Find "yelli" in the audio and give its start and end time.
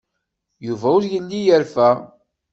1.11-1.39